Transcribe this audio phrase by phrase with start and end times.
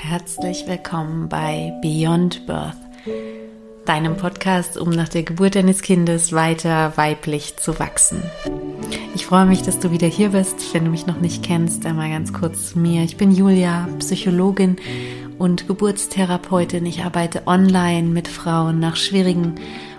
[0.00, 2.76] Herzlich willkommen bei Beyond Birth,
[3.84, 8.22] deinem Podcast, um nach der Geburt deines Kindes weiter weiblich zu wachsen.
[9.14, 10.72] Ich freue mich, dass du wieder hier bist.
[10.72, 13.02] Wenn du mich noch nicht kennst, einmal ganz kurz zu mir.
[13.02, 14.76] Ich bin Julia, Psychologin
[15.36, 16.86] und Geburtstherapeutin.
[16.86, 19.56] Ich arbeite online mit Frauen nach schwierigen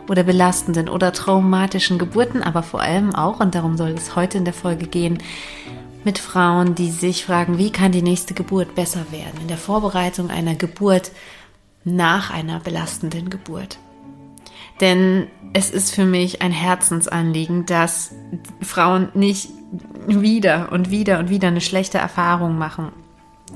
[0.08, 4.46] oder belastenden oder traumatischen Geburten, aber vor allem auch, und darum soll es heute in
[4.46, 5.20] der Folge gehen,
[6.04, 10.30] mit Frauen, die sich fragen, wie kann die nächste Geburt besser werden, in der Vorbereitung
[10.30, 11.12] einer Geburt
[11.84, 13.80] nach einer belastenden Geburt.
[14.82, 18.14] Denn es ist für mich ein Herzensanliegen, dass
[18.62, 19.50] Frauen nicht
[20.08, 22.92] wieder und wieder und wieder eine schlechte Erfahrung machen,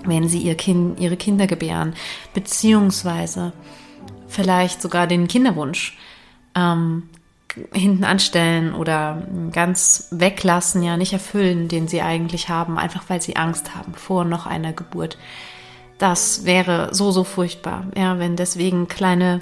[0.06, 1.94] wenn sie ihr Kind, ihre Kinder gebären,
[2.34, 3.54] beziehungsweise
[4.28, 5.98] vielleicht sogar den Kinderwunsch
[6.56, 7.10] ähm,
[7.74, 13.36] hinten anstellen oder ganz weglassen, ja nicht erfüllen, den sie eigentlich haben, einfach weil sie
[13.36, 15.18] Angst haben vor noch einer Geburt.
[15.98, 19.42] Das wäre so, so furchtbar, ja, wenn deswegen kleine,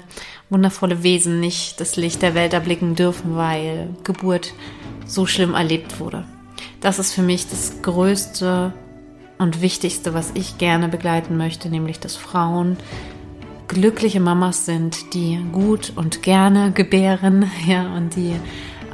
[0.50, 4.52] wundervolle Wesen nicht das Licht der Welt erblicken dürfen, weil Geburt
[5.06, 6.24] so schlimm erlebt wurde.
[6.80, 8.72] Das ist für mich das Größte
[9.38, 12.76] und Wichtigste, was ich gerne begleiten möchte, nämlich dass Frauen
[13.72, 18.34] glückliche Mamas sind, die gut und gerne gebären, ja, und die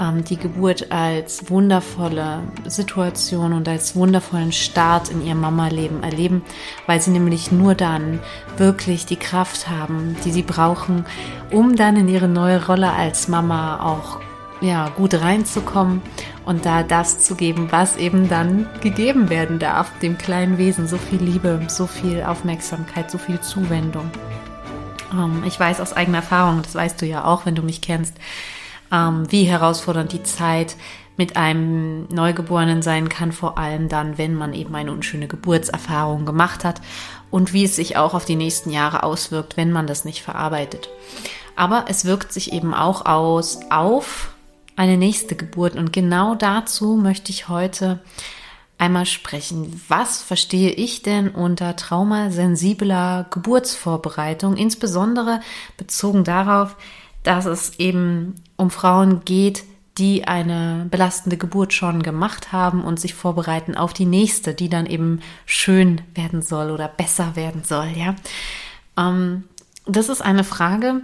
[0.00, 6.42] ähm, die Geburt als wundervolle Situation und als wundervollen Start in ihr Mama-Leben erleben,
[6.86, 8.20] weil sie nämlich nur dann
[8.56, 11.04] wirklich die Kraft haben, die sie brauchen,
[11.50, 14.20] um dann in ihre neue Rolle als Mama auch
[14.60, 16.02] ja, gut reinzukommen
[16.44, 20.88] und da das zu geben, was eben dann gegeben werden darf, dem kleinen Wesen.
[20.88, 24.10] So viel Liebe, so viel Aufmerksamkeit, so viel Zuwendung.
[25.12, 28.14] Ähm, ich weiß aus eigener Erfahrung, das weißt du ja auch, wenn du mich kennst,
[28.92, 30.76] ähm, wie herausfordernd die Zeit
[31.16, 36.64] mit einem Neugeborenen sein kann, vor allem dann, wenn man eben eine unschöne Geburtserfahrung gemacht
[36.64, 36.80] hat
[37.30, 40.88] und wie es sich auch auf die nächsten Jahre auswirkt, wenn man das nicht verarbeitet.
[41.56, 44.30] Aber es wirkt sich eben auch aus auf
[44.76, 47.98] eine nächste Geburt und genau dazu möchte ich heute
[48.78, 49.80] einmal sprechen.
[49.88, 55.40] Was verstehe ich denn unter traumasensibler Geburtsvorbereitung, insbesondere
[55.76, 56.76] bezogen darauf,
[57.24, 59.64] dass es eben um Frauen geht,
[59.98, 64.86] die eine belastende Geburt schon gemacht haben und sich vorbereiten auf die nächste, die dann
[64.86, 68.14] eben schön werden soll oder besser werden soll, ja.
[68.96, 69.44] Ähm,
[69.86, 71.00] das ist eine Frage,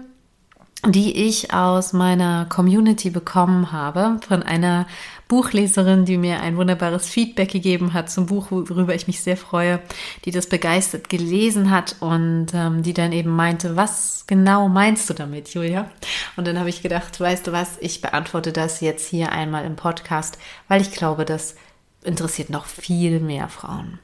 [0.87, 4.87] die ich aus meiner Community bekommen habe von einer
[5.29, 9.81] Buchleserin, die mir ein wunderbares Feedback gegeben hat zum Buch, worüber ich mich sehr freue,
[10.25, 15.15] die das begeistert gelesen hat und ähm, die dann eben meinte, was genau meinst du
[15.15, 15.91] damit, Julia?
[16.37, 19.77] Und dann habe ich gedacht, weißt du was, ich beantworte das jetzt hier einmal im
[19.77, 21.57] Podcast, weil ich glaube, das
[22.05, 23.99] interessiert noch viel mehr Frauen.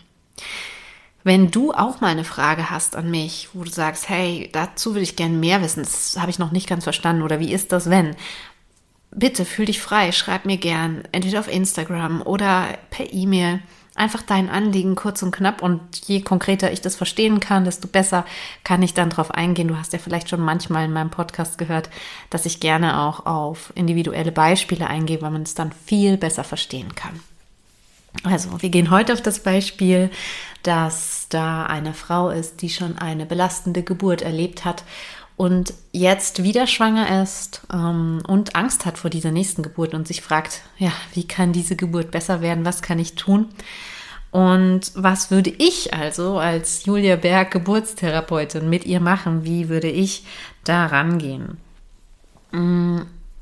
[1.23, 5.03] Wenn du auch mal eine Frage hast an mich, wo du sagst, hey, dazu würde
[5.03, 7.91] ich gerne mehr wissen, das habe ich noch nicht ganz verstanden oder wie ist das,
[7.91, 8.17] wenn?
[9.11, 13.61] Bitte fühl dich frei, schreib mir gern, entweder auf Instagram oder per E-Mail.
[13.97, 18.25] Einfach dein Anliegen kurz und knapp und je konkreter ich das verstehen kann, desto besser
[18.65, 19.69] kann ich dann drauf eingehen.
[19.69, 21.91] Du hast ja vielleicht schon manchmal in meinem Podcast gehört,
[22.31, 26.95] dass ich gerne auch auf individuelle Beispiele eingehe, weil man es dann viel besser verstehen
[26.95, 27.21] kann.
[28.25, 30.11] Also, wir gehen heute auf das Beispiel,
[30.63, 34.85] dass da eine Frau ist, die schon eine belastende Geburt erlebt hat
[35.41, 40.21] und jetzt wieder schwanger ist ähm, und Angst hat vor dieser nächsten Geburt und sich
[40.21, 42.67] fragt, ja, wie kann diese Geburt besser werden?
[42.67, 43.47] Was kann ich tun?
[44.33, 49.45] Und was würde ich also als Julia Berg Geburtstherapeutin mit ihr machen?
[49.45, 50.27] Wie würde ich
[50.65, 51.57] da rangehen?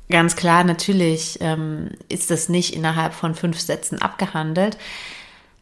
[0.09, 4.77] Ganz klar, natürlich ähm, ist das nicht innerhalb von fünf Sätzen abgehandelt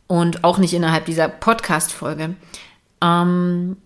[0.08, 2.35] und auch nicht innerhalb dieser Podcast-Folge.
[3.02, 3.78] Ähm,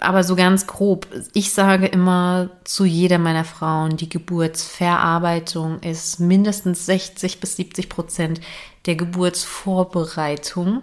[0.00, 6.86] aber so ganz grob, ich sage immer zu jeder meiner Frauen, die Geburtsverarbeitung ist mindestens
[6.86, 8.40] 60 bis 70 Prozent
[8.86, 10.82] der Geburtsvorbereitung.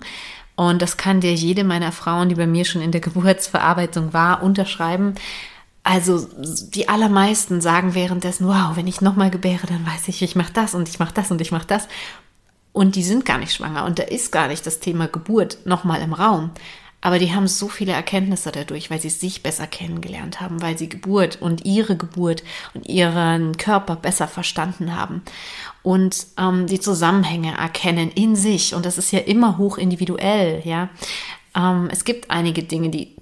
[0.55, 4.43] Und das kann dir jede meiner Frauen, die bei mir schon in der Geburtsverarbeitung war,
[4.43, 5.15] unterschreiben.
[5.83, 10.53] Also die allermeisten sagen währenddessen, wow, wenn ich nochmal gebäre, dann weiß ich, ich mache
[10.53, 11.89] das und ich mache das und ich mache das.
[12.71, 16.01] Und die sind gar nicht schwanger und da ist gar nicht das Thema Geburt nochmal
[16.01, 16.51] im Raum.
[17.01, 20.87] Aber die haben so viele Erkenntnisse dadurch, weil sie sich besser kennengelernt haben, weil sie
[20.87, 22.43] Geburt und ihre Geburt
[22.73, 25.21] und ihren Körper besser verstanden haben
[25.81, 28.73] und ähm, die Zusammenhänge erkennen in sich.
[28.73, 30.87] Und das ist ja immer hoch individuell, ja.
[31.53, 33.13] Ähm, es gibt einige Dinge, die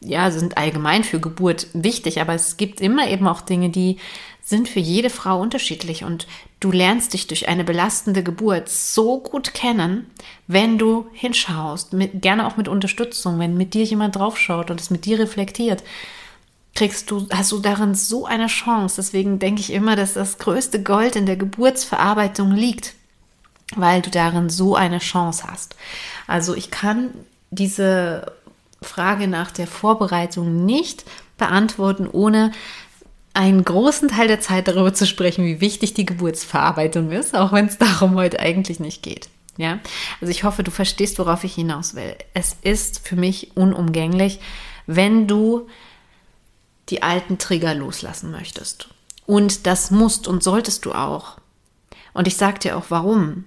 [0.00, 3.98] ja, sind allgemein für Geburt wichtig, aber es gibt immer eben auch Dinge, die
[4.42, 6.26] sind für jede Frau unterschiedlich und
[6.58, 10.10] du lernst dich durch eine belastende Geburt so gut kennen,
[10.46, 14.90] wenn du hinschaust, mit, gerne auch mit Unterstützung, wenn mit dir jemand draufschaut und es
[14.90, 15.84] mit dir reflektiert,
[16.74, 18.96] kriegst du, hast du darin so eine Chance.
[18.96, 22.94] Deswegen denke ich immer, dass das größte Gold in der Geburtsverarbeitung liegt,
[23.76, 25.76] weil du darin so eine Chance hast.
[26.26, 27.10] Also ich kann
[27.50, 28.32] diese
[28.82, 31.04] Frage nach der Vorbereitung nicht
[31.36, 32.52] beantworten, ohne
[33.34, 37.66] einen großen Teil der Zeit darüber zu sprechen, wie wichtig die Geburtsverarbeitung ist, auch wenn
[37.66, 39.28] es darum heute eigentlich nicht geht.
[39.56, 39.78] Ja,
[40.20, 42.16] also ich hoffe, du verstehst, worauf ich hinaus will.
[42.34, 44.40] Es ist für mich unumgänglich,
[44.86, 45.68] wenn du
[46.88, 48.88] die alten Trigger loslassen möchtest.
[49.26, 51.36] Und das musst und solltest du auch.
[52.14, 53.44] Und ich sage dir auch warum.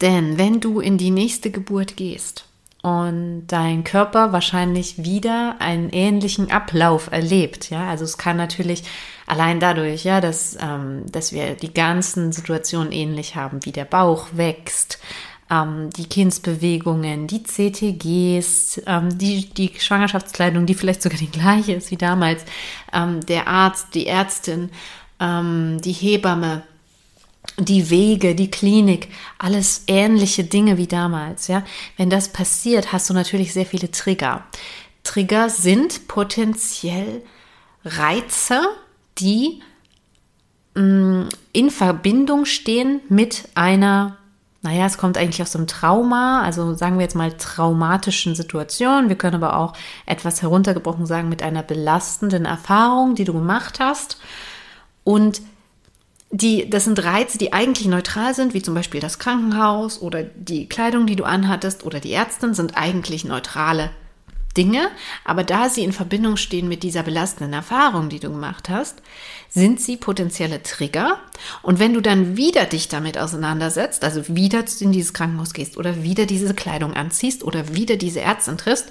[0.00, 2.47] Denn wenn du in die nächste Geburt gehst
[2.82, 8.84] und dein Körper wahrscheinlich wieder einen ähnlichen Ablauf erlebt, ja, also es kann natürlich
[9.26, 14.28] allein dadurch, ja, dass, ähm, dass wir die ganzen Situationen ähnlich haben, wie der Bauch
[14.32, 15.00] wächst,
[15.50, 21.90] ähm, die Kindsbewegungen, die CTGs, ähm, die, die Schwangerschaftskleidung, die vielleicht sogar die gleiche ist
[21.90, 22.44] wie damals,
[22.92, 24.70] ähm, der Arzt, die Ärztin,
[25.20, 26.62] ähm, die Hebamme,
[27.58, 29.08] die Wege, die Klinik,
[29.38, 31.64] alles ähnliche Dinge wie damals, ja.
[31.96, 34.44] Wenn das passiert, hast du natürlich sehr viele Trigger.
[35.02, 37.22] Trigger sind potenziell
[37.84, 38.60] Reize,
[39.18, 39.62] die
[40.74, 44.18] mh, mm, in Verbindung stehen mit einer
[44.60, 49.08] naja, es kommt eigentlich aus einem Trauma, also sagen wir jetzt mal traumatischen Situation.
[49.08, 49.72] Wir können aber auch
[50.04, 54.18] etwas heruntergebrochen sagen mit einer belastenden Erfahrung, die du gemacht hast.
[55.04, 55.42] Und
[56.30, 60.68] die, das sind Reize, die eigentlich neutral sind, wie zum Beispiel das Krankenhaus oder die
[60.68, 63.90] Kleidung, die du anhattest oder die Ärztin, sind eigentlich neutrale
[64.56, 64.88] Dinge,
[65.24, 69.02] aber da sie in Verbindung stehen mit dieser belastenden Erfahrung, die du gemacht hast,
[69.48, 71.18] sind sie potenzielle Trigger.
[71.62, 76.02] Und wenn du dann wieder dich damit auseinandersetzt, also wieder in dieses Krankenhaus gehst oder
[76.02, 78.90] wieder diese Kleidung anziehst oder wieder diese Ärztin triffst,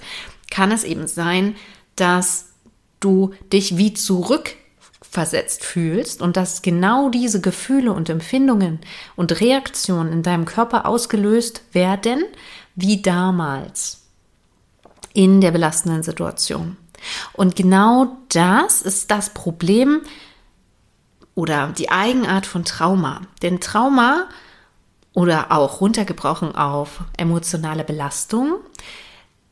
[0.50, 1.56] kann es eben sein,
[1.98, 2.48] dass
[3.00, 4.56] du dich wie zurück
[5.10, 8.80] versetzt fühlst und dass genau diese Gefühle und Empfindungen
[9.16, 12.24] und Reaktionen in deinem Körper ausgelöst werden
[12.76, 14.04] wie damals
[15.14, 16.78] in der belastenden Situation.
[17.34, 20.02] Und genau das ist das Problem
[21.36, 23.22] oder die Eigenart von Trauma.
[23.42, 24.28] Denn Trauma
[25.14, 28.58] oder auch runtergebrochen auf emotionale Belastung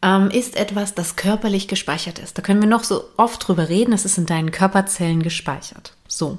[0.05, 2.37] ähm, ist etwas, das körperlich gespeichert ist.
[2.37, 5.93] Da können wir noch so oft drüber reden, es ist in deinen Körperzellen gespeichert.
[6.07, 6.37] So.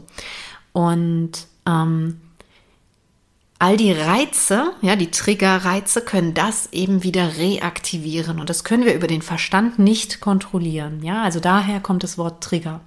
[0.72, 1.32] Und
[1.66, 2.20] ähm,
[3.58, 8.94] all die Reize, ja, die Triggerreize können das eben wieder reaktivieren und das können wir
[8.94, 12.80] über den Verstand nicht kontrollieren, ja, also daher kommt das Wort Trigger.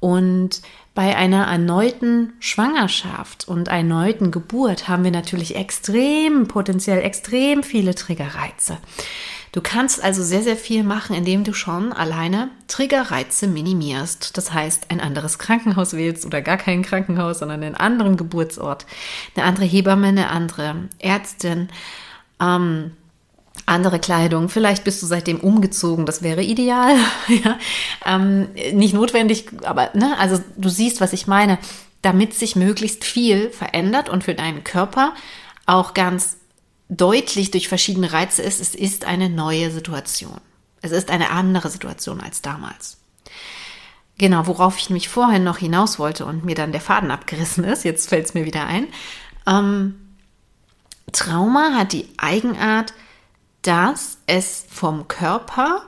[0.00, 0.60] Und
[0.94, 8.78] bei einer erneuten Schwangerschaft und erneuten Geburt haben wir natürlich extrem, potenziell extrem viele Triggerreize.
[9.52, 14.36] Du kannst also sehr, sehr viel machen, indem du schon alleine Triggerreize minimierst.
[14.36, 18.86] Das heißt, ein anderes Krankenhaus wählst oder gar kein Krankenhaus, sondern einen anderen Geburtsort,
[19.34, 21.68] eine andere Hebamme, eine andere Ärztin,
[22.40, 22.92] ähm,
[23.66, 24.48] andere Kleidung.
[24.48, 26.96] Vielleicht bist du seitdem umgezogen, das wäre ideal.
[27.28, 27.58] ja.
[28.06, 31.58] ähm, nicht notwendig, aber ne, also du siehst, was ich meine,
[32.02, 35.14] damit sich möglichst viel verändert und für deinen Körper
[35.66, 36.37] auch ganz
[36.88, 40.40] deutlich durch verschiedene Reize ist, es ist eine neue Situation.
[40.80, 42.98] Es ist eine andere Situation als damals.
[44.16, 47.84] Genau, worauf ich nämlich vorhin noch hinaus wollte und mir dann der Faden abgerissen ist,
[47.84, 48.88] jetzt fällt es mir wieder ein.
[49.46, 49.94] Ähm,
[51.12, 52.94] Trauma hat die Eigenart,
[53.62, 55.82] dass es vom Körper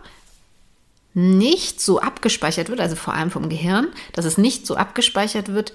[1.13, 5.75] nicht so abgespeichert wird, also vor allem vom Gehirn, dass es nicht so abgespeichert wird,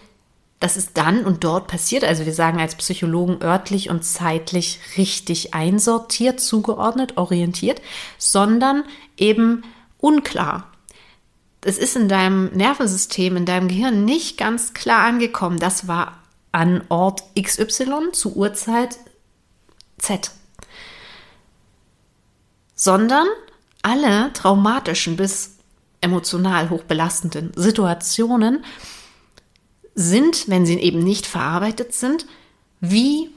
[0.60, 2.04] dass es dann und dort passiert.
[2.04, 7.82] Also wir sagen als Psychologen örtlich und zeitlich richtig einsortiert, zugeordnet, orientiert,
[8.18, 8.84] sondern
[9.18, 9.64] eben
[10.00, 10.72] unklar.
[11.62, 15.60] Es ist in deinem Nervensystem, in deinem Gehirn nicht ganz klar angekommen.
[15.60, 16.20] Das war
[16.52, 18.98] an Ort XY zu Uhrzeit
[19.98, 20.32] Z.
[22.76, 23.28] Sondern
[23.82, 25.58] alle traumatischen bis
[26.02, 28.64] emotional hochbelastenden Situationen
[29.96, 32.26] sind, wenn sie eben nicht verarbeitet sind,
[32.82, 33.30] wie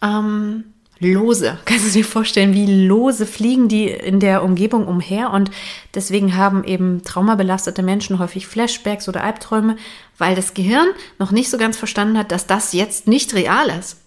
[0.00, 0.64] ähm,
[1.00, 1.58] lose.
[1.64, 5.50] Kannst du dir vorstellen, wie lose fliegen die in der Umgebung umher und
[5.94, 9.76] deswegen haben eben traumabelastete Menschen häufig Flashbacks oder Albträume,
[10.16, 10.88] weil das Gehirn
[11.18, 13.98] noch nicht so ganz verstanden hat, dass das jetzt nicht real ist.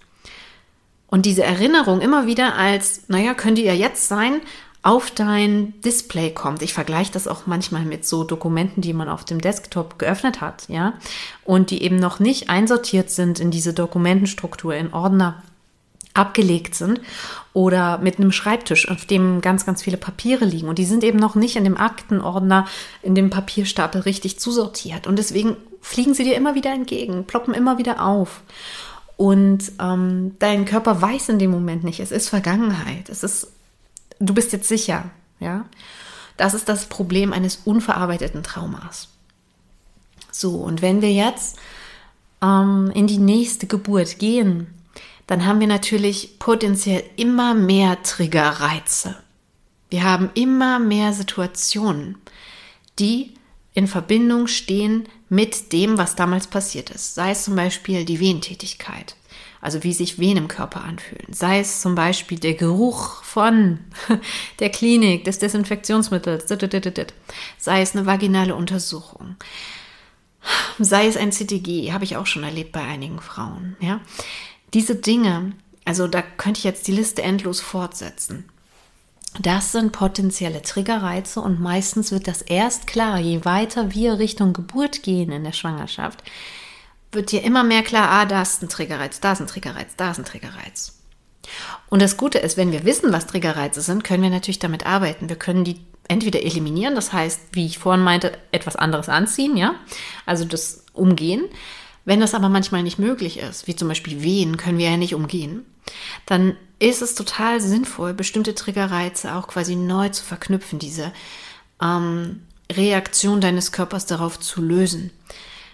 [1.08, 4.40] Und diese Erinnerung immer wieder als, naja, könnte ja jetzt sein,
[4.84, 6.62] auf dein Display kommt.
[6.62, 10.68] Ich vergleiche das auch manchmal mit so Dokumenten, die man auf dem Desktop geöffnet hat,
[10.70, 10.94] ja,
[11.46, 15.44] und die eben noch nicht einsortiert sind in diese Dokumentenstruktur, in Ordner
[16.14, 17.00] abgelegt sind
[17.54, 20.68] oder mit einem Schreibtisch, auf dem ganz, ganz viele Papiere liegen.
[20.68, 22.68] Und die sind eben noch nicht in dem Aktenordner,
[23.02, 25.08] in dem Papierstapel richtig zusortiert.
[25.08, 28.42] Und deswegen fliegen sie dir immer wieder entgegen, ploppen immer wieder auf.
[29.16, 33.48] Und ähm, dein Körper weiß in dem Moment nicht, es ist Vergangenheit, es ist
[34.22, 35.10] du bist jetzt sicher,
[35.40, 35.66] ja.
[36.38, 39.10] Das ist das Problem eines unverarbeiteten Traumas.
[40.32, 41.58] So, und wenn wir jetzt
[42.42, 44.68] ähm, in die nächste Geburt gehen,
[45.28, 49.16] dann haben wir natürlich potenziell immer mehr Triggerreize.
[49.90, 52.18] Wir haben immer mehr Situationen,
[52.98, 53.34] die
[53.74, 57.16] in Verbindung stehen mit dem, was damals passiert ist.
[57.16, 59.16] Sei es zum Beispiel die Wehentätigkeit,
[59.62, 61.32] also wie sich Wehen im Körper anfühlen.
[61.32, 63.80] Sei es zum Beispiel der Geruch von
[64.60, 66.46] der Klinik, des Desinfektionsmittels,
[67.58, 69.36] sei es eine vaginale Untersuchung,
[70.80, 73.78] sei es ein CTG, habe ich auch schon erlebt bei einigen Frauen.
[73.80, 74.02] Ja,
[74.74, 75.54] diese Dinge,
[75.86, 78.46] also da könnte ich jetzt die Liste endlos fortsetzen.
[79.40, 85.04] Das sind potenzielle Triggerreize und meistens wird das erst klar, je weiter wir Richtung Geburt
[85.04, 86.22] gehen in der Schwangerschaft,
[87.12, 90.12] wird dir immer mehr klar, ah, da ist ein Triggerreiz, da ist ein Triggerreiz, da
[90.12, 90.98] ist ein Triggerreiz.
[91.90, 95.28] Und das Gute ist, wenn wir wissen, was Triggerreize sind, können wir natürlich damit arbeiten.
[95.28, 99.76] Wir können die entweder eliminieren, das heißt, wie ich vorhin meinte, etwas anderes anziehen, ja,
[100.26, 101.46] also das umgehen.
[102.04, 105.14] Wenn das aber manchmal nicht möglich ist, wie zum Beispiel Wehen, können wir ja nicht
[105.14, 105.66] umgehen,
[106.26, 111.14] dann ist es total sinnvoll, bestimmte Triggerreize auch quasi neu zu verknüpfen, diese
[111.82, 112.42] ähm,
[112.72, 115.12] Reaktion deines Körpers darauf zu lösen.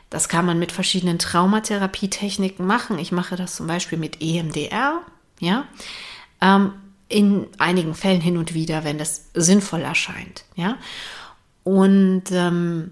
[0.09, 2.97] Das kann man mit verschiedenen Traumatherapietechniken machen.
[2.99, 5.01] Ich mache das zum Beispiel mit EMDR,
[5.39, 5.65] ja.
[6.41, 6.73] Ähm,
[7.09, 10.77] in einigen Fällen hin und wieder, wenn das sinnvoll erscheint, ja.
[11.63, 12.91] Und ähm,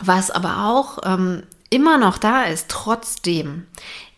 [0.00, 3.66] was aber auch ähm, immer noch da ist, trotzdem,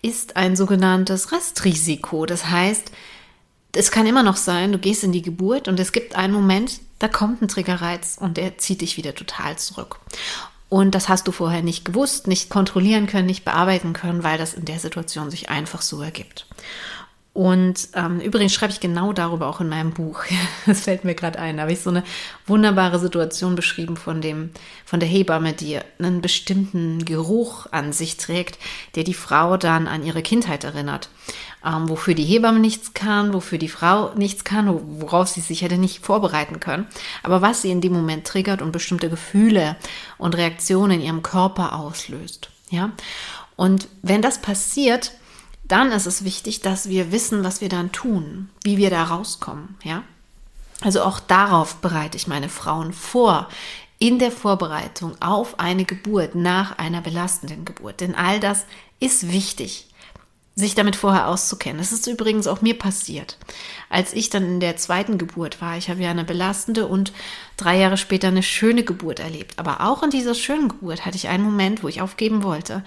[0.03, 2.27] ist ein sogenanntes Restrisiko.
[2.27, 2.91] Das heißt,
[3.75, 6.81] es kann immer noch sein, du gehst in die Geburt und es gibt einen Moment,
[6.99, 10.01] da kommt ein Triggerreiz und der zieht dich wieder total zurück.
[10.71, 14.55] Und das hast du vorher nicht gewusst, nicht kontrollieren können, nicht bearbeiten können, weil das
[14.55, 16.47] in der Situation sich einfach so ergibt.
[17.33, 20.25] Und ähm, übrigens schreibe ich genau darüber auch in meinem Buch.
[20.67, 21.57] Das fällt mir gerade ein.
[21.57, 22.03] Da habe ich so eine
[22.47, 24.51] wunderbare Situation beschrieben von dem,
[24.85, 28.59] von der Hebamme, die einen bestimmten Geruch an sich trägt,
[28.95, 31.09] der die Frau dann an ihre Kindheit erinnert.
[31.65, 35.79] Ähm, wofür die Hebamme nichts kann, wofür die Frau nichts kann, worauf sie sich hätte
[35.79, 36.87] nicht vorbereiten können.
[37.23, 39.77] Aber was sie in dem Moment triggert und bestimmte Gefühle
[40.19, 42.51] und Reaktionen in ihrem Körper auslöst.
[42.71, 42.91] Ja.
[43.57, 45.13] Und wenn das passiert,
[45.71, 49.77] dann ist es wichtig, dass wir wissen, was wir dann tun, wie wir da rauskommen,
[49.85, 50.03] ja.
[50.83, 53.49] Also auch darauf bereite ich meine Frauen vor
[53.99, 58.01] in der Vorbereitung auf eine Geburt nach einer belastenden Geburt.
[58.01, 58.65] Denn all das
[58.99, 59.89] ist wichtig,
[60.55, 61.79] sich damit vorher auszukennen.
[61.79, 63.37] Das ist übrigens auch mir passiert.
[63.91, 67.13] Als ich dann in der zweiten Geburt war, ich habe ja eine belastende und
[67.59, 69.59] drei Jahre später eine schöne Geburt erlebt.
[69.59, 72.83] Aber auch in dieser schönen Geburt hatte ich einen Moment, wo ich aufgeben wollte.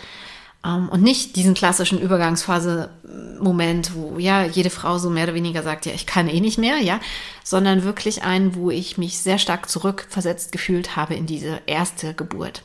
[0.66, 5.86] Ähm, und nicht diesen klassischen Übergangsphase-Moment, wo ja jede Frau so mehr oder weniger sagt,
[5.86, 7.00] ja, ich kann eh nicht mehr, ja,
[7.44, 12.64] sondern wirklich einen, wo ich mich sehr stark zurückversetzt gefühlt habe in diese erste Geburt,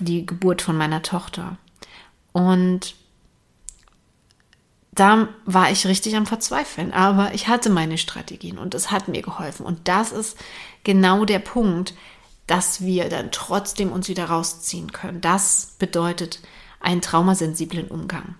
[0.00, 1.56] die Geburt von meiner Tochter.
[2.32, 2.94] Und
[4.92, 9.20] da war ich richtig am Verzweifeln, aber ich hatte meine Strategien und es hat mir
[9.20, 9.66] geholfen.
[9.66, 10.38] Und das ist
[10.84, 11.94] genau der Punkt,
[12.46, 15.20] dass wir dann trotzdem uns wieder rausziehen können.
[15.20, 16.40] Das bedeutet,
[16.86, 18.36] einen traumasensiblen Umgang.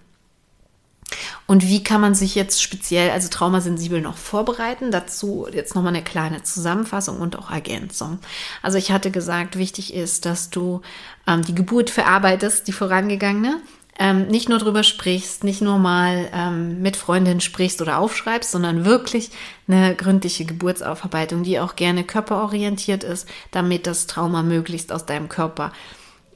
[1.47, 4.91] Und wie kann man sich jetzt speziell, also traumasensibel noch vorbereiten?
[4.91, 8.19] Dazu jetzt nochmal eine kleine Zusammenfassung und auch Ergänzung.
[8.63, 10.81] Also ich hatte gesagt, wichtig ist, dass du
[11.27, 13.61] ähm, die Geburt verarbeitest, die vorangegangene.
[13.99, 18.85] Ähm, nicht nur drüber sprichst, nicht nur mal ähm, mit Freundinnen sprichst oder aufschreibst, sondern
[18.85, 19.31] wirklich
[19.69, 25.73] eine gründliche Geburtsaufarbeitung, die auch gerne körperorientiert ist, damit das Trauma möglichst aus deinem Körper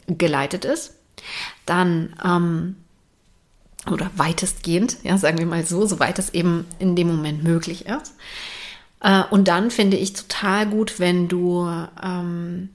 [0.07, 0.95] geleitet ist.
[1.67, 2.77] Dann, ähm,
[3.91, 8.15] oder weitestgehend, ja, sagen wir mal so, soweit es eben in dem Moment möglich ist.
[9.00, 11.67] Äh, und dann finde ich total gut, wenn du
[12.03, 12.71] ähm,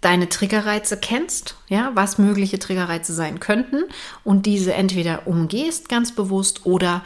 [0.00, 3.84] deine Triggerreize kennst, ja, was mögliche Triggerreize sein könnten
[4.24, 7.02] und diese entweder umgehst ganz bewusst oder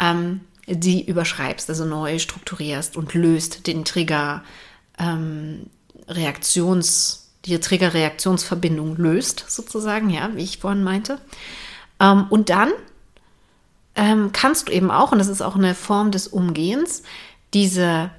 [0.00, 4.42] ähm, die überschreibst, also neu strukturierst und löst den Trigger
[4.98, 5.70] ähm,
[6.08, 11.20] Reaktions die Triggerreaktionsverbindung löst, sozusagen, ja, wie ich vorhin meinte.
[12.00, 12.72] Ähm, und dann
[13.94, 17.02] ähm, kannst du eben auch, und das ist auch eine Form des Umgehens,
[17.54, 18.10] diese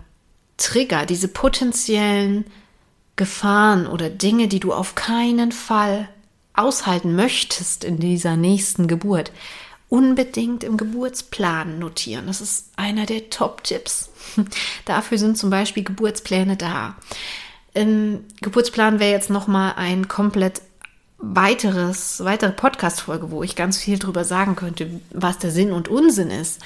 [0.57, 2.46] Trigger, diese potenziellen
[3.15, 6.10] Gefahren oder Dinge, die du auf keinen Fall
[6.53, 9.31] aushalten möchtest in dieser nächsten Geburt,
[9.89, 12.27] unbedingt im Geburtsplan notieren.
[12.27, 14.10] Das ist einer der Top-Tipps.
[14.86, 16.96] Dafür sind zum Beispiel Geburtspläne da.
[17.77, 20.63] Im Geburtsplan wäre jetzt nochmal ein komplett
[21.19, 26.31] weiteres, weitere Podcast-Folge, wo ich ganz viel drüber sagen könnte, was der Sinn und Unsinn
[26.31, 26.60] ist.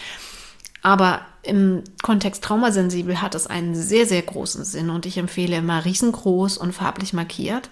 [0.81, 5.83] Aber im Kontext traumasensibel hat es einen sehr, sehr großen Sinn und ich empfehle immer
[5.83, 7.69] riesengroß und farblich markiert.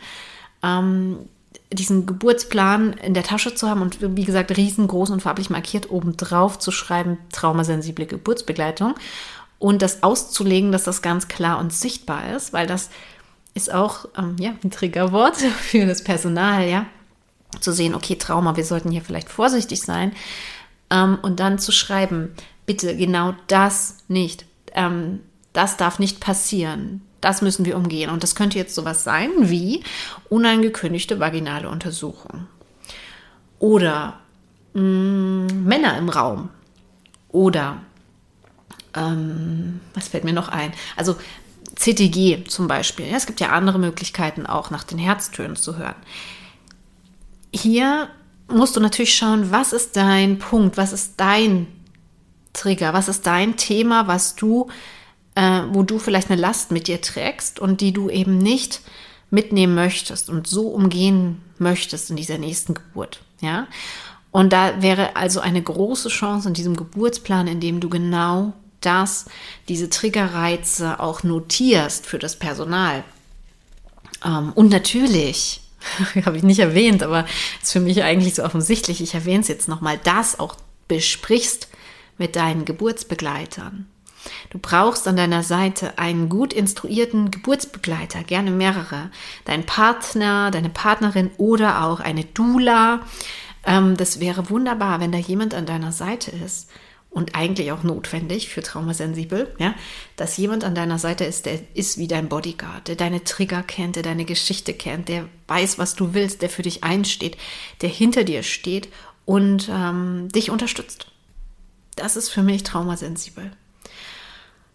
[0.62, 1.20] Ähm,
[1.72, 6.60] diesen Geburtsplan in der Tasche zu haben und wie gesagt riesengroß und farblich markiert obendrauf
[6.60, 8.96] zu schreiben, traumasensible Geburtsbegleitung
[9.60, 12.90] und das auszulegen, dass das ganz klar und sichtbar ist, weil das
[13.60, 16.86] ist auch ähm, ja, ein Triggerwort für das Personal, ja,
[17.60, 20.14] zu sehen, okay, Trauma, wir sollten hier vielleicht vorsichtig sein
[20.90, 22.34] ähm, und dann zu schreiben,
[22.66, 25.20] bitte genau das nicht, ähm,
[25.54, 28.10] das darf nicht passieren, das müssen wir umgehen.
[28.10, 29.84] Und das könnte jetzt sowas sein wie
[30.30, 32.48] unangekündigte vaginale Untersuchung.
[33.58, 34.20] Oder
[34.74, 36.50] mh, mm, Männer im Raum.
[37.30, 37.82] Oder
[38.96, 40.72] ähm, was fällt mir noch ein?
[40.96, 41.18] Also
[41.80, 43.08] CTG zum Beispiel.
[43.08, 45.96] Ja, es gibt ja andere Möglichkeiten auch nach den Herztönen zu hören.
[47.54, 48.10] Hier
[48.48, 51.68] musst du natürlich schauen, was ist dein Punkt, was ist dein
[52.54, 54.70] Trigger, was ist dein Thema, was du
[55.40, 58.82] äh, wo du vielleicht eine Last mit dir trägst und die du eben nicht
[59.30, 63.22] mitnehmen möchtest und so umgehen möchtest in dieser nächsten Geburt.
[63.42, 63.68] Ja.
[64.32, 69.26] Und da wäre also eine große Chance in diesem Geburtsplan, in dem du genau das,
[69.68, 73.04] diese Triggerreize auch notierst für das Personal.
[74.26, 75.62] Ähm, und natürlich,
[76.26, 77.26] habe ich nicht erwähnt, aber
[77.62, 80.56] ist für mich eigentlich so offensichtlich, ich erwähne es jetzt nochmal, das auch
[80.88, 81.70] besprichst
[82.18, 83.88] mit deinen Geburtsbegleitern.
[84.50, 89.12] Du brauchst an deiner Seite einen gut instruierten Geburtsbegleiter, gerne mehrere.
[89.46, 93.02] Dein Partner, deine Partnerin oder auch eine Dula.
[93.66, 96.70] Ähm, das wäre wunderbar, wenn da jemand an deiner Seite ist
[97.10, 99.74] und eigentlich auch notwendig für traumasensibel, ja,
[100.16, 103.96] dass jemand an deiner Seite ist, der ist wie dein Bodyguard, der deine Trigger kennt,
[103.96, 107.38] der deine Geschichte kennt, der weiß, was du willst, der für dich einsteht,
[107.82, 108.90] der hinter dir steht
[109.26, 111.08] und ähm, dich unterstützt.
[111.96, 113.52] Das ist für mich traumasensibel.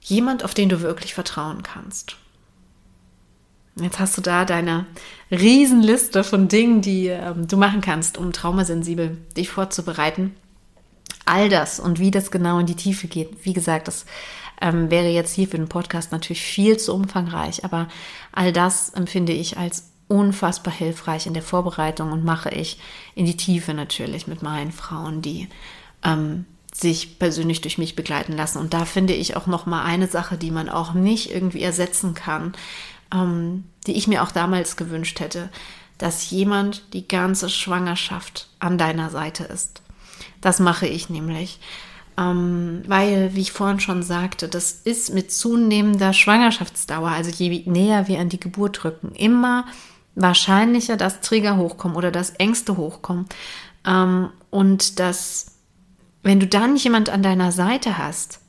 [0.01, 2.17] Jemand, auf den du wirklich vertrauen kannst.
[3.77, 4.87] Jetzt hast du da deine
[5.31, 10.37] Riesenliste von Dingen, die ähm, du machen kannst, um traumasensibel dich vorzubereiten.
[11.25, 13.45] All das und wie das genau in die Tiefe geht.
[13.45, 14.05] Wie gesagt, das
[14.61, 17.89] ähm, wäre jetzt hier für den Podcast natürlich viel zu umfangreich, aber
[18.33, 22.79] all das empfinde ich als unfassbar hilfreich in der Vorbereitung und mache ich
[23.15, 25.49] in die Tiefe natürlich mit meinen Frauen, die
[26.05, 28.59] ähm, sich persönlich durch mich begleiten lassen.
[28.59, 32.15] Und da finde ich auch noch mal eine Sache, die man auch nicht irgendwie ersetzen
[32.15, 32.53] kann,
[33.13, 35.51] ähm, die ich mir auch damals gewünscht hätte,
[35.99, 39.84] dass jemand die ganze Schwangerschaft an deiner Seite ist.
[40.41, 41.59] Das mache ich nämlich.
[42.17, 48.07] Ähm, weil, wie ich vorhin schon sagte, das ist mit zunehmender Schwangerschaftsdauer, also je näher
[48.07, 49.67] wir an die Geburt rücken, immer
[50.15, 53.27] wahrscheinlicher, dass Trigger hochkommen oder dass Ängste hochkommen.
[53.85, 55.55] Ähm, und dass
[56.23, 58.41] wenn du dann jemand an deiner Seite hast,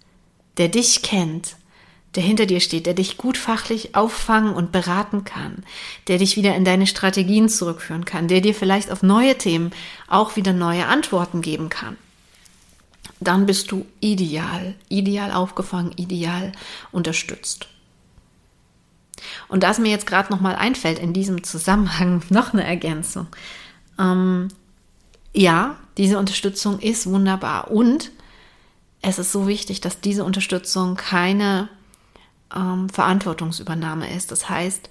[0.58, 1.58] der dich kennt,
[2.16, 5.64] der hinter dir steht, der dich gut fachlich auffangen und beraten kann,
[6.08, 9.72] der dich wieder in deine Strategien zurückführen kann, der dir vielleicht auf neue Themen
[10.08, 11.98] auch wieder neue Antworten geben kann,
[13.20, 16.52] dann bist du ideal, ideal aufgefangen, ideal
[16.92, 17.68] unterstützt.
[19.48, 23.28] Und da es mir jetzt gerade nochmal einfällt, in diesem Zusammenhang noch eine Ergänzung.
[24.00, 24.50] Ähm,
[25.34, 28.12] ja, diese Unterstützung ist wunderbar und
[29.02, 31.70] es ist so wichtig, dass diese Unterstützung keine
[32.54, 34.32] ähm, Verantwortungsübernahme ist.
[34.32, 34.90] Das heißt,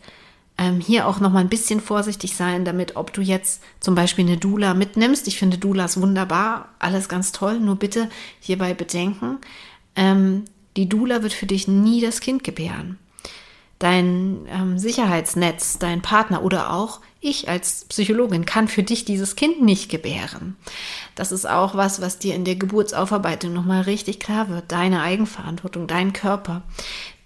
[0.57, 4.25] ähm, hier auch noch mal ein bisschen vorsichtig sein damit, ob du jetzt zum Beispiel
[4.25, 5.27] eine Dula mitnimmst.
[5.27, 7.59] Ich finde Dulas wunderbar, alles ganz toll.
[7.61, 8.09] Nur bitte
[8.41, 9.39] hierbei bedenken,
[9.97, 10.45] ähm,
[10.77, 12.99] die Dula wird für dich nie das Kind gebären
[13.79, 19.63] dein ähm, Sicherheitsnetz, dein Partner oder auch ich als Psychologin kann für dich dieses Kind
[19.63, 20.57] nicht gebären.
[21.15, 24.73] Das ist auch was, was dir in der Geburtsaufarbeitung nochmal richtig klar wird.
[24.73, 26.63] Deine Eigenverantwortung, dein Körper.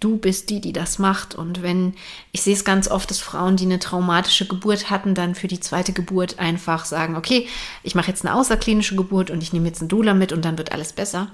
[0.01, 1.35] Du bist die, die das macht.
[1.35, 1.95] Und wenn,
[2.33, 5.61] ich sehe es ganz oft, dass Frauen, die eine traumatische Geburt hatten, dann für die
[5.61, 7.49] zweite Geburt einfach sagen, okay,
[7.83, 10.59] ich mache jetzt eine außerklinische Geburt und ich nehme jetzt einen Doula mit und dann
[10.59, 11.29] wird alles besser.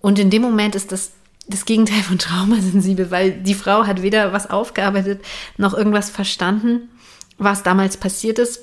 [0.00, 1.12] Und in dem Moment ist das
[1.48, 5.24] das Gegenteil von traumasensibel, weil die Frau hat weder was aufgearbeitet
[5.56, 6.88] noch irgendwas verstanden,
[7.36, 8.60] was damals passiert ist,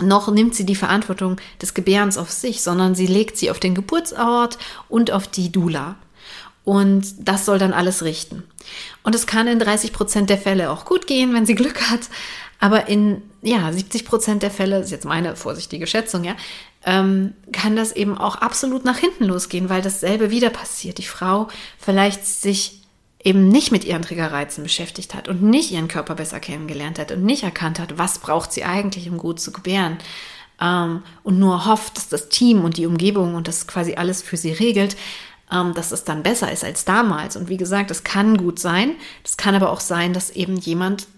[0.00, 3.74] noch nimmt sie die Verantwortung des Gebärens auf sich, sondern sie legt sie auf den
[3.74, 4.58] Geburtsort
[4.88, 5.96] und auf die Dula.
[6.64, 8.44] Und das soll dann alles richten.
[9.02, 12.08] Und es kann in 30 Prozent der Fälle auch gut gehen, wenn sie Glück hat.
[12.58, 16.36] Aber in ja, 70 Prozent der Fälle, ist jetzt meine vorsichtige Schätzung, ja,
[16.84, 20.98] ähm, kann das eben auch absolut nach hinten losgehen, weil dasselbe wieder passiert.
[20.98, 22.80] Die Frau vielleicht sich
[23.22, 27.22] eben nicht mit ihren Triggerreizen beschäftigt hat und nicht ihren Körper besser kennengelernt hat und
[27.22, 29.98] nicht erkannt hat, was braucht sie eigentlich, um gut zu gebären.
[30.60, 34.36] Ähm, und nur hofft, dass das Team und die Umgebung und das quasi alles für
[34.36, 34.96] sie regelt,
[35.50, 37.36] dass es dann besser ist als damals.
[37.36, 38.94] Und wie gesagt, es kann gut sein.
[39.24, 41.08] Es kann aber auch sein, dass eben jemand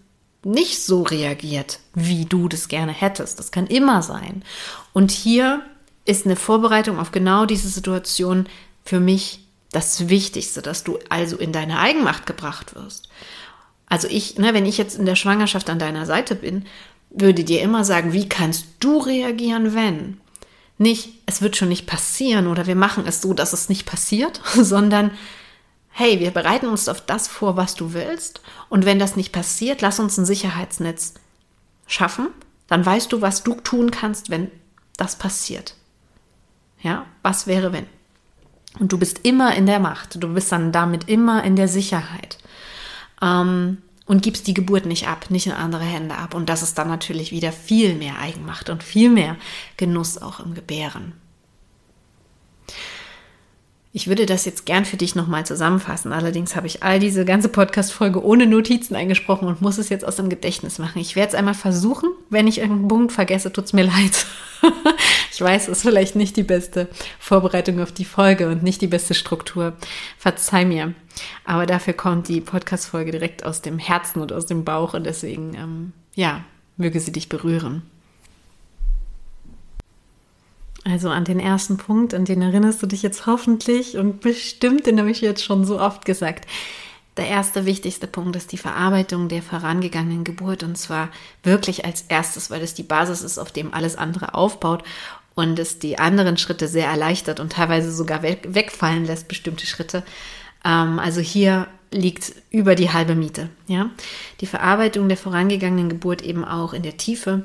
[0.44, 3.38] nicht so reagiert, wie du das gerne hättest.
[3.38, 4.42] Das kann immer sein.
[4.92, 5.62] Und hier
[6.04, 8.46] ist eine Vorbereitung auf genau diese Situation
[8.84, 9.40] für mich
[9.70, 13.08] das Wichtigste, dass du also in deine Eigenmacht gebracht wirst.
[13.86, 16.64] Also ich, ne, wenn ich jetzt in der Schwangerschaft an deiner Seite bin,
[17.10, 20.20] würde dir immer sagen, wie kannst du reagieren, wenn?
[20.82, 24.40] Nicht, es wird schon nicht passieren oder wir machen es so, dass es nicht passiert,
[24.54, 25.12] sondern
[25.90, 28.40] hey, wir bereiten uns auf das vor, was du willst.
[28.68, 31.14] Und wenn das nicht passiert, lass uns ein Sicherheitsnetz
[31.86, 32.28] schaffen.
[32.66, 34.50] Dann weißt du, was du tun kannst, wenn
[34.96, 35.74] das passiert.
[36.82, 37.86] Ja, was wäre wenn?
[38.80, 40.22] Und du bist immer in der Macht.
[40.22, 42.38] Du bist dann damit immer in der Sicherheit.
[43.20, 46.34] Ähm, und gibst die Geburt nicht ab, nicht in andere Hände ab.
[46.34, 49.36] Und das ist dann natürlich wieder viel mehr Eigenmacht und viel mehr
[49.76, 51.14] Genuss auch im Gebären.
[53.94, 56.14] Ich würde das jetzt gern für dich nochmal zusammenfassen.
[56.14, 60.16] Allerdings habe ich all diese ganze Podcast-Folge ohne Notizen eingesprochen und muss es jetzt aus
[60.16, 60.98] dem Gedächtnis machen.
[60.98, 62.08] Ich werde es einmal versuchen.
[62.30, 64.26] Wenn ich irgendeinen Punkt vergesse, tut es mir leid.
[65.32, 68.86] ich weiß, es ist vielleicht nicht die beste Vorbereitung auf die Folge und nicht die
[68.86, 69.72] beste Struktur.
[70.18, 70.92] Verzeih mir.
[71.44, 75.54] Aber dafür kommt die Podcast-Folge direkt aus dem Herzen und aus dem Bauch und deswegen,
[75.54, 76.44] ähm, ja,
[76.76, 77.82] möge sie dich berühren.
[80.84, 84.98] Also an den ersten Punkt, an den erinnerst du dich jetzt hoffentlich und bestimmt, den
[84.98, 86.46] habe ich jetzt schon so oft gesagt.
[87.16, 91.08] Der erste wichtigste Punkt ist die Verarbeitung der vorangegangenen Geburt und zwar
[91.42, 94.82] wirklich als erstes, weil es die Basis ist, auf dem alles andere aufbaut
[95.34, 100.02] und es die anderen Schritte sehr erleichtert und teilweise sogar wegfallen lässt, bestimmte Schritte.
[100.64, 103.48] Ähm, also hier liegt über die halbe Miete.
[103.66, 103.90] Ja?
[104.40, 107.44] Die Verarbeitung der vorangegangenen Geburt eben auch in der Tiefe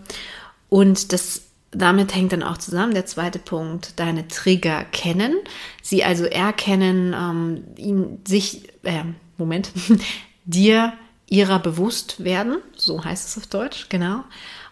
[0.69, 5.35] und das damit hängt dann auch zusammen der zweite Punkt, deine Trigger kennen,
[5.81, 9.03] sie also erkennen, ähm, ihn, sich, äh,
[9.37, 9.71] Moment,
[10.45, 10.93] dir
[11.29, 14.23] ihrer bewusst werden, so heißt es auf Deutsch, genau.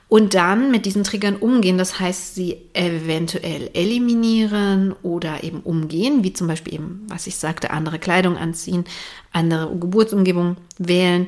[0.08, 6.32] Und dann mit diesen Triggern umgehen, das heißt, sie eventuell eliminieren oder eben umgehen, wie
[6.32, 8.86] zum Beispiel eben, was ich sagte, andere Kleidung anziehen,
[9.32, 11.28] andere Geburtsumgebung wählen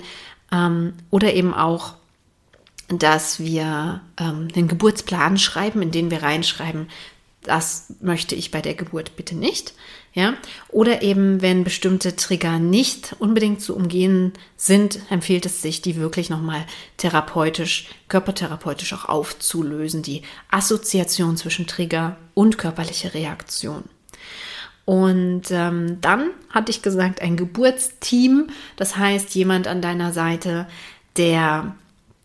[0.52, 1.96] ähm, oder eben auch
[2.90, 6.88] dass wir ähm, den Geburtsplan schreiben, in den wir reinschreiben,
[7.44, 9.74] das möchte ich bei der Geburt bitte nicht.
[10.18, 10.34] Ja?
[10.70, 16.32] Oder eben, wenn bestimmte Trigger nicht unbedingt zu umgehen sind, empfiehlt es sich, die wirklich
[16.32, 16.66] nochmal
[16.98, 23.84] therapeutisch, körpertherapeutisch auch aufzulösen, die Assoziation zwischen Trigger und körperliche Reaktion.
[24.86, 30.66] Und ähm, dann hatte ich gesagt, ein Geburtsteam, das heißt jemand an deiner Seite,
[31.18, 31.76] der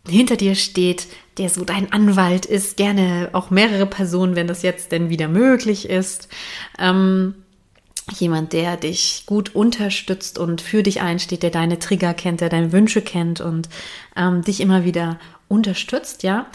[0.07, 1.05] hinter dir steht,
[1.37, 5.87] der so dein Anwalt ist, gerne auch mehrere Personen, wenn das jetzt denn wieder möglich
[5.87, 6.27] ist.
[6.79, 7.35] Ähm,
[8.11, 12.71] jemand, der dich gut unterstützt und für dich einsteht, der deine Trigger kennt, der deine
[12.71, 13.69] Wünsche kennt und
[14.15, 16.47] ähm, dich immer wieder unterstützt, ja.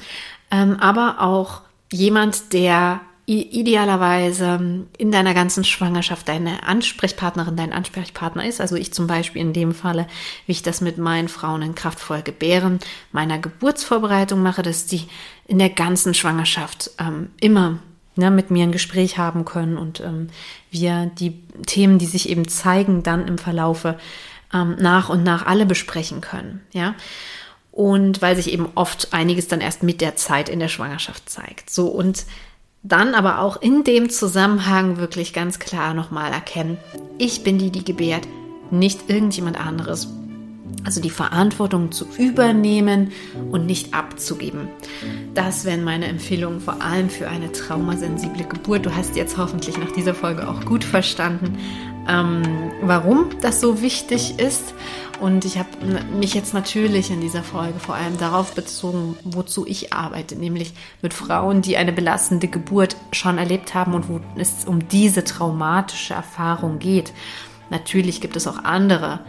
[0.51, 8.59] Ähm, aber auch jemand, der idealerweise in deiner ganzen Schwangerschaft deine Ansprechpartnerin, dein Ansprechpartner ist.
[8.59, 10.07] Also ich zum Beispiel in dem Falle,
[10.47, 12.79] wie ich das mit meinen Frauen in kraftvoll gebären,
[13.13, 15.03] meiner Geburtsvorbereitung mache, dass die
[15.47, 17.81] in der ganzen Schwangerschaft ähm, immer
[18.19, 20.29] ne, mit mir ein Gespräch haben können und ähm,
[20.71, 23.97] wir die Themen, die sich eben zeigen, dann im Verlaufe
[24.53, 26.61] ähm, nach und nach alle besprechen können.
[26.73, 26.95] Ja.
[27.71, 31.71] Und weil sich eben oft einiges dann erst mit der Zeit in der Schwangerschaft zeigt.
[31.71, 32.27] So und
[32.83, 36.79] dann aber auch in dem Zusammenhang wirklich ganz klar nochmal erkennen,
[37.19, 38.27] ich bin die, die gebärt,
[38.71, 40.09] nicht irgendjemand anderes.
[40.85, 43.13] Also die Verantwortung zu übernehmen
[43.51, 44.69] und nicht abzugeben.
[45.35, 48.87] Das wären meine Empfehlungen, vor allem für eine traumasensible Geburt.
[48.87, 51.59] Du hast jetzt hoffentlich nach dieser Folge auch gut verstanden,
[52.09, 52.43] ähm,
[52.81, 54.73] warum das so wichtig ist
[55.21, 55.69] und ich habe
[56.17, 61.13] mich jetzt natürlich in dieser Folge vor allem darauf bezogen, wozu ich arbeite, nämlich mit
[61.13, 66.79] Frauen, die eine belastende Geburt schon erlebt haben und wo es um diese traumatische Erfahrung
[66.79, 67.13] geht.
[67.71, 69.21] Natürlich gibt es auch andere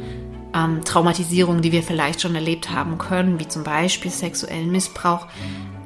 [0.54, 5.28] ähm, Traumatisierungen, die wir vielleicht schon erlebt haben können, wie zum Beispiel sexuellen Missbrauch,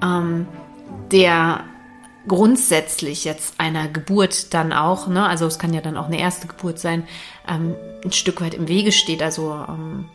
[0.01, 0.47] ähm,
[1.11, 1.65] der
[2.27, 6.47] grundsätzlich jetzt einer Geburt dann auch, ne, also es kann ja dann auch eine erste
[6.47, 7.07] Geburt sein,
[7.47, 10.05] ähm, ein Stück weit im Wege steht, also ähm,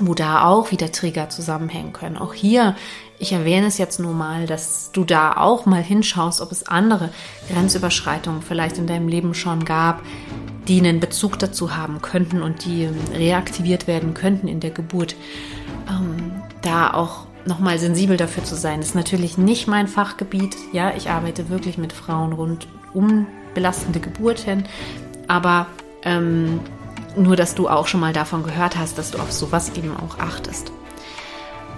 [0.00, 2.16] wo da auch wieder Trigger zusammenhängen können.
[2.16, 2.76] Auch hier,
[3.18, 7.10] ich erwähne es jetzt nur mal, dass du da auch mal hinschaust, ob es andere
[7.50, 10.02] Grenzüberschreitungen vielleicht in deinem Leben schon gab,
[10.68, 15.16] die einen Bezug dazu haben könnten und die reaktiviert werden könnten in der Geburt.
[15.88, 16.32] Ähm,
[16.62, 20.56] da auch nochmal sensibel dafür zu sein, ist natürlich nicht mein Fachgebiet.
[20.72, 24.64] Ja, ich arbeite wirklich mit Frauen rund um belastende Geburten,
[25.28, 25.66] aber
[26.02, 26.60] ähm,
[27.16, 30.18] nur, dass du auch schon mal davon gehört hast, dass du auf sowas eben auch
[30.18, 30.72] achtest.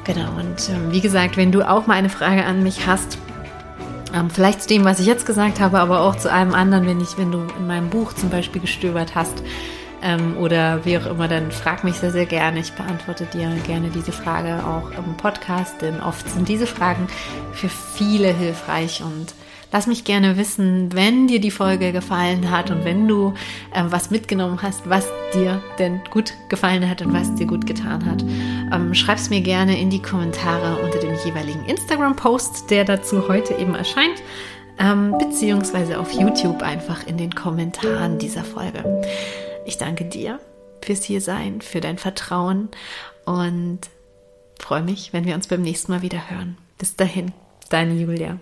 [0.05, 3.19] Genau, und ähm, wie gesagt, wenn du auch mal eine Frage an mich hast,
[4.15, 7.01] ähm, vielleicht zu dem, was ich jetzt gesagt habe, aber auch zu einem anderen, wenn
[7.01, 9.43] ich, wenn du in meinem Buch zum Beispiel gestöbert hast
[10.03, 12.59] ähm, oder wie auch immer, dann frag mich sehr, sehr gerne.
[12.59, 17.07] Ich beantworte dir gerne diese Frage auch im Podcast, denn oft sind diese Fragen
[17.53, 19.35] für viele hilfreich und
[19.73, 23.33] Lass mich gerne wissen, wenn dir die Folge gefallen hat und wenn du
[23.75, 28.05] ähm, was mitgenommen hast, was dir denn gut gefallen hat und was dir gut getan
[28.05, 28.23] hat.
[28.23, 33.55] Ähm, Schreib es mir gerne in die Kommentare unter dem jeweiligen Instagram-Post, der dazu heute
[33.55, 34.23] eben erscheint,
[34.79, 39.03] ähm, beziehungsweise auf YouTube einfach in den Kommentaren dieser Folge.
[39.65, 40.39] Ich danke dir
[40.83, 42.69] fürs Hiersein, für dein Vertrauen
[43.25, 43.81] und
[44.59, 46.59] freue mich, wenn wir uns beim nächsten Mal wieder hören.
[46.77, 47.33] Bis dahin,
[47.71, 48.39] deine Julia.